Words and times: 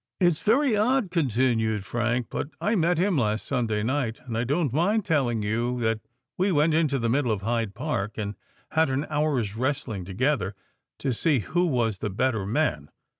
"It's 0.19 0.39
very 0.39 0.75
odd," 0.75 1.11
continued 1.11 1.85
Frank, 1.85 2.25
"but 2.31 2.49
I 2.59 2.73
met 2.73 2.97
him 2.97 3.19
last 3.19 3.45
Sunday 3.45 3.83
night; 3.83 4.19
and 4.25 4.35
I 4.35 4.43
don't 4.43 4.73
mind 4.73 5.05
telling 5.05 5.43
you 5.43 5.79
that 5.81 5.99
we 6.39 6.51
went 6.51 6.73
into 6.73 6.97
the 6.97 7.07
middle 7.07 7.31
of 7.31 7.43
Hyde 7.43 7.75
Park 7.75 8.17
and 8.17 8.33
had 8.71 8.89
an 8.89 9.05
hour's 9.11 9.55
wrestling 9.55 10.03
together, 10.03 10.55
to 10.97 11.13
see 11.13 11.41
who 11.41 11.67
was 11.67 11.99
the 11.99 12.09
better 12.09 12.47
man. 12.47 12.89